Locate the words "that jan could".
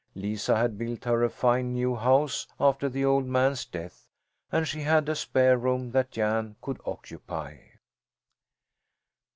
5.91-6.81